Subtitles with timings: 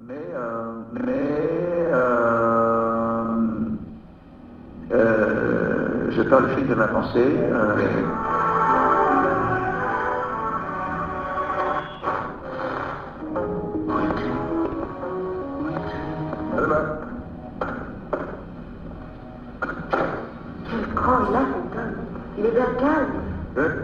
[0.00, 3.26] mais, euh, mais euh,
[4.92, 7.36] euh, je perds le fil de ma pensée.
[7.52, 8.06] euh.
[20.70, 22.06] Quel cran il a, cet homme.
[22.38, 23.83] Il est bien calme.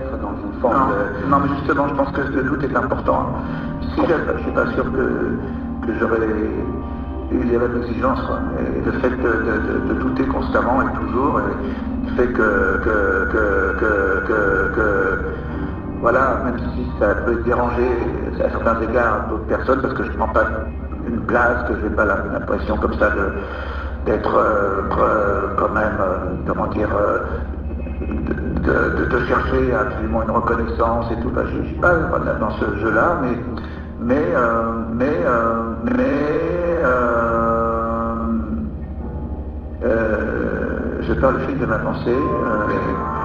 [0.00, 1.30] être dans une forme Non, de...
[1.30, 3.26] non, mais justement, je pense que le doute est important.
[3.94, 6.26] Si je ne suis pas sûr que, que j'aurais
[7.32, 8.20] eu les mêmes exigences.
[8.58, 13.28] Et le fait de, de- de- de douter constamment et toujours et fait que, que,
[13.32, 15.18] que, que, que- que-
[16.00, 17.90] voilà, même si ça peut déranger
[18.44, 20.44] à certains égards d'autres personnes, parce que je ne prends pas
[21.06, 23.10] une place, que je n'ai pas l'impression comme ça
[24.06, 26.16] d'être euh, quand même, euh,
[26.46, 27.18] comment dire, euh,
[28.70, 31.32] de, de- chercher absolument une reconnaissance et tout.
[31.34, 31.94] Je ne suis pas
[32.40, 33.38] dans ce jeu-là, mais,
[34.00, 36.80] mais, euh, mais, euh, mais,
[39.84, 43.19] euh, je perds le fil de ma pensée.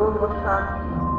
[0.00, 1.09] 我我他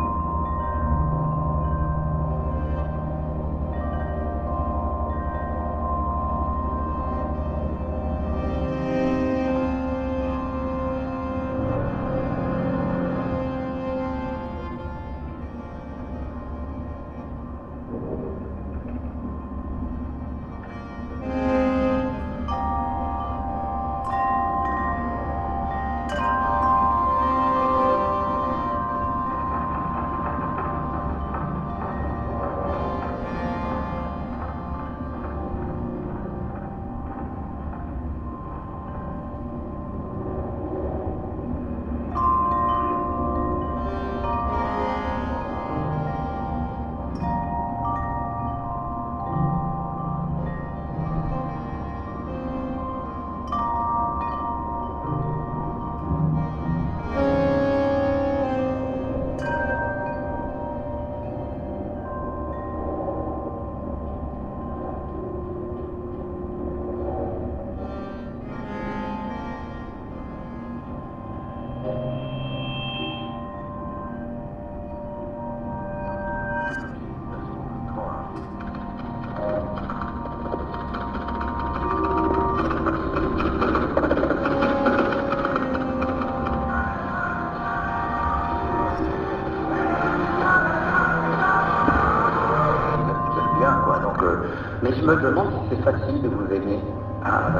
[95.16, 96.80] me demande si c'est facile de vous aimer.
[97.24, 97.52] ah,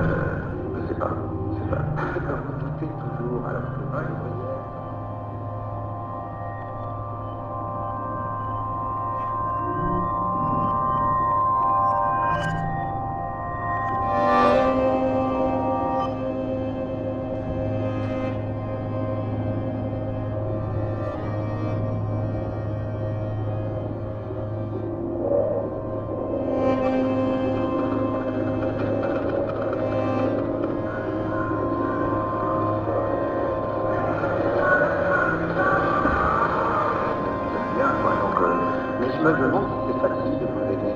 [0.76, 1.12] je ne sais pas.
[39.24, 40.96] Me demande si c'est facile de vous aimer.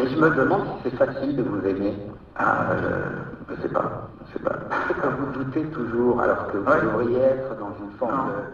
[0.00, 1.94] Mais je me demande si c'est facile de vous aimer.
[2.36, 2.74] ah,
[3.48, 4.58] je ne sais pas, je sais pas.
[5.18, 6.80] Vous doutez toujours alors que vous Ouais.
[6.80, 8.50] devriez être dans une forme de...